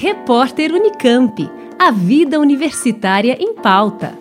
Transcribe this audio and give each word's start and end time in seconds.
Repórter 0.00 0.72
Unicamp. 0.72 1.50
A 1.76 1.90
vida 1.90 2.38
universitária 2.38 3.36
em 3.40 3.52
pauta. 3.52 4.16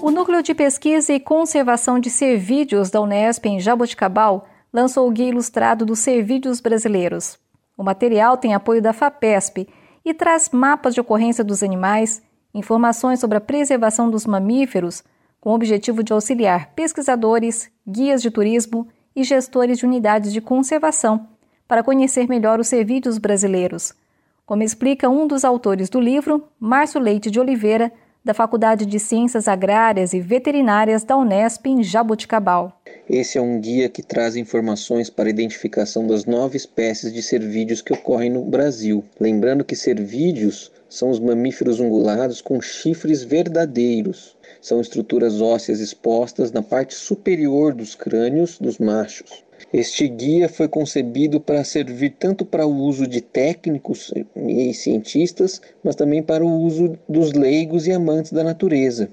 O 0.00 0.08
Núcleo 0.12 0.40
de 0.40 0.54
Pesquisa 0.54 1.12
e 1.12 1.18
Conservação 1.18 1.98
de 1.98 2.08
Cervídeos 2.08 2.90
da 2.90 3.00
Unesp 3.00 3.44
em 3.46 3.58
Jaboticabal 3.58 4.46
lançou 4.72 5.08
o 5.08 5.10
Guia 5.10 5.30
Ilustrado 5.30 5.84
dos 5.84 5.98
Cervídeos 5.98 6.60
Brasileiros. 6.60 7.36
O 7.76 7.82
material 7.82 8.36
tem 8.36 8.54
apoio 8.54 8.80
da 8.80 8.92
FAPESP 8.92 9.68
e 10.04 10.14
traz 10.14 10.50
mapas 10.50 10.94
de 10.94 11.00
ocorrência 11.00 11.42
dos 11.42 11.64
animais, 11.64 12.22
informações 12.54 13.18
sobre 13.18 13.36
a 13.36 13.40
preservação 13.40 14.08
dos 14.08 14.24
mamíferos, 14.26 15.02
com 15.40 15.50
o 15.50 15.54
objetivo 15.56 16.04
de 16.04 16.12
auxiliar 16.12 16.72
pesquisadores, 16.76 17.68
guias 17.84 18.22
de 18.22 18.30
turismo 18.30 18.86
e 19.18 19.24
gestores 19.24 19.78
de 19.78 19.84
unidades 19.84 20.32
de 20.32 20.40
conservação 20.40 21.26
para 21.66 21.82
conhecer 21.82 22.28
melhor 22.28 22.60
os 22.60 22.68
serviços 22.68 23.18
brasileiros, 23.18 23.92
como 24.46 24.62
explica 24.62 25.10
um 25.10 25.26
dos 25.26 25.44
autores 25.44 25.90
do 25.90 26.00
livro, 26.00 26.44
Márcio 26.58 27.00
Leite 27.00 27.28
de 27.28 27.40
Oliveira, 27.40 27.92
da 28.28 28.34
Faculdade 28.34 28.84
de 28.84 29.00
Ciências 29.00 29.48
Agrárias 29.48 30.12
e 30.12 30.20
Veterinárias 30.20 31.02
da 31.02 31.16
Unesp 31.16 31.64
em 31.66 31.82
Jaboticabal. 31.82 32.78
Esse 33.08 33.38
é 33.38 33.40
um 33.40 33.58
guia 33.58 33.88
que 33.88 34.02
traz 34.02 34.36
informações 34.36 35.08
para 35.08 35.30
a 35.30 35.30
identificação 35.30 36.06
das 36.06 36.26
nove 36.26 36.58
espécies 36.58 37.10
de 37.10 37.22
cervídeos 37.22 37.80
que 37.80 37.94
ocorrem 37.94 38.28
no 38.28 38.44
Brasil. 38.44 39.02
Lembrando 39.18 39.64
que 39.64 39.74
cervídeos 39.74 40.70
são 40.90 41.08
os 41.08 41.18
mamíferos 41.18 41.80
ungulados 41.80 42.42
com 42.42 42.60
chifres 42.60 43.22
verdadeiros. 43.22 44.36
São 44.60 44.78
estruturas 44.78 45.40
ósseas 45.40 45.80
expostas 45.80 46.52
na 46.52 46.60
parte 46.60 46.94
superior 46.94 47.72
dos 47.72 47.94
crânios 47.94 48.58
dos 48.58 48.78
machos. 48.78 49.42
Este 49.72 50.08
guia 50.08 50.48
foi 50.48 50.68
concebido 50.68 51.40
para 51.40 51.64
servir 51.64 52.16
tanto 52.18 52.44
para 52.44 52.66
o 52.66 52.74
uso 52.74 53.06
de 53.06 53.20
técnicos 53.20 54.12
e 54.36 54.72
cientistas, 54.72 55.60
mas 55.82 55.94
também 55.94 56.22
para 56.22 56.44
o 56.44 56.60
uso 56.62 56.98
dos 57.08 57.32
leigos 57.32 57.86
e 57.86 57.92
amantes 57.92 58.32
da 58.32 58.44
natureza. 58.44 59.10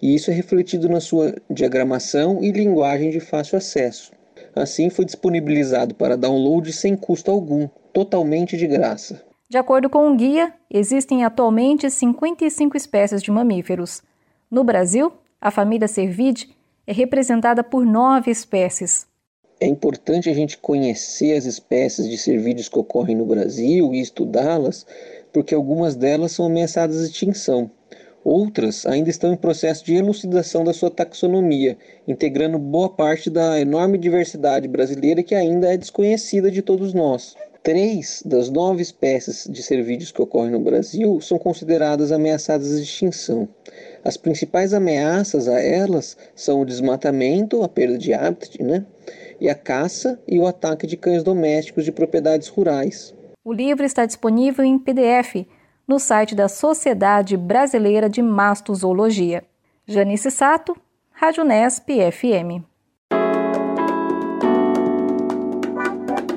E 0.00 0.14
isso 0.14 0.30
é 0.30 0.34
refletido 0.34 0.88
na 0.88 1.00
sua 1.00 1.34
diagramação 1.48 2.42
e 2.42 2.50
linguagem 2.52 3.10
de 3.10 3.20
fácil 3.20 3.58
acesso. 3.58 4.12
Assim, 4.54 4.90
foi 4.90 5.04
disponibilizado 5.04 5.94
para 5.94 6.16
download 6.16 6.72
sem 6.72 6.96
custo 6.96 7.30
algum, 7.30 7.68
totalmente 7.92 8.56
de 8.56 8.66
graça. 8.66 9.22
De 9.48 9.58
acordo 9.58 9.88
com 9.90 10.10
o 10.10 10.16
guia, 10.16 10.52
existem 10.70 11.24
atualmente 11.24 11.88
55 11.90 12.76
espécies 12.76 13.22
de 13.22 13.30
mamíferos. 13.30 14.02
No 14.50 14.64
Brasil, 14.64 15.12
a 15.40 15.50
família 15.50 15.88
Cervide 15.88 16.48
é 16.86 16.92
representada 16.92 17.62
por 17.62 17.84
nove 17.84 18.30
espécies. 18.30 19.06
É 19.60 19.66
importante 19.66 20.28
a 20.28 20.34
gente 20.34 20.58
conhecer 20.58 21.36
as 21.36 21.44
espécies 21.44 22.08
de 22.08 22.18
cervídeos 22.18 22.68
que 22.68 22.78
ocorrem 22.78 23.16
no 23.16 23.24
Brasil 23.24 23.94
e 23.94 24.00
estudá-las, 24.00 24.84
porque 25.32 25.54
algumas 25.54 25.94
delas 25.94 26.32
são 26.32 26.46
ameaçadas 26.46 26.98
de 26.98 27.12
extinção. 27.12 27.70
Outras 28.24 28.86
ainda 28.86 29.10
estão 29.10 29.32
em 29.32 29.36
processo 29.36 29.84
de 29.84 29.94
elucidação 29.94 30.64
da 30.64 30.72
sua 30.72 30.90
taxonomia, 30.90 31.76
integrando 32.08 32.58
boa 32.58 32.88
parte 32.88 33.28
da 33.28 33.60
enorme 33.60 33.98
diversidade 33.98 34.66
brasileira 34.66 35.22
que 35.22 35.34
ainda 35.34 35.72
é 35.72 35.76
desconhecida 35.76 36.50
de 36.50 36.62
todos 36.62 36.94
nós. 36.94 37.36
Três 37.62 38.22
das 38.26 38.50
nove 38.50 38.82
espécies 38.82 39.46
de 39.50 39.62
cervídeos 39.62 40.10
que 40.10 40.20
ocorrem 40.20 40.50
no 40.50 40.60
Brasil 40.60 41.20
são 41.20 41.38
consideradas 41.38 42.12
ameaçadas 42.12 42.76
de 42.76 42.82
extinção. 42.82 43.48
As 44.04 44.18
principais 44.18 44.74
ameaças 44.74 45.48
a 45.48 45.58
elas 45.58 46.16
são 46.36 46.60
o 46.60 46.66
desmatamento, 46.66 47.62
a 47.62 47.68
perda 47.68 47.96
de 47.96 48.12
hábitat, 48.12 48.62
né? 48.62 48.84
e 49.40 49.48
a 49.48 49.54
caça 49.54 50.20
e 50.26 50.38
o 50.38 50.46
ataque 50.46 50.86
de 50.86 50.96
cães 50.96 51.22
domésticos 51.22 51.84
de 51.84 51.92
propriedades 51.92 52.48
rurais. 52.48 53.14
O 53.44 53.52
livro 53.52 53.84
está 53.84 54.06
disponível 54.06 54.64
em 54.64 54.78
PDF 54.78 55.46
no 55.86 55.98
site 55.98 56.34
da 56.34 56.48
Sociedade 56.48 57.36
Brasileira 57.36 58.08
de 58.08 58.22
Mastozoologia. 58.22 59.44
Janice 59.86 60.30
Sato, 60.30 60.76
Rádio 61.10 61.44
Nesp 61.44 61.88
FM. 62.10 62.64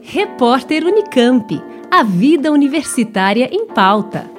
Repórter 0.00 0.84
Unicamp. 0.84 1.60
A 1.90 2.02
vida 2.02 2.52
universitária 2.52 3.48
em 3.52 3.66
pauta. 3.66 4.31